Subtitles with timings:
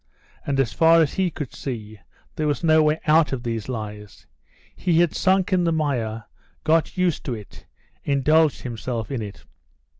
[0.47, 1.99] And, as far as he could see,
[2.35, 4.25] there was no way out of these lies.
[4.75, 6.23] He had sunk in the mire,
[6.63, 7.67] got used to it,
[8.03, 9.43] indulged himself in it.